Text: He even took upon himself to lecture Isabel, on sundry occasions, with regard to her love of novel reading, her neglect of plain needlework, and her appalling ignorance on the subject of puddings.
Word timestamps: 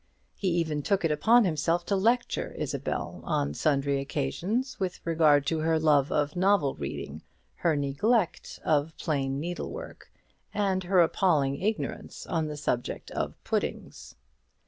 He 0.33 0.47
even 0.47 0.81
took 0.81 1.03
upon 1.03 1.45
himself 1.45 1.85
to 1.85 1.95
lecture 1.95 2.55
Isabel, 2.57 3.21
on 3.23 3.53
sundry 3.53 3.99
occasions, 3.99 4.79
with 4.79 4.99
regard 5.05 5.45
to 5.45 5.59
her 5.59 5.77
love 5.79 6.11
of 6.11 6.35
novel 6.35 6.73
reading, 6.73 7.21
her 7.57 7.75
neglect 7.75 8.59
of 8.65 8.97
plain 8.97 9.39
needlework, 9.39 10.11
and 10.55 10.85
her 10.85 11.01
appalling 11.01 11.61
ignorance 11.61 12.25
on 12.25 12.47
the 12.47 12.57
subject 12.57 13.11
of 13.11 13.35
puddings. 13.43 14.15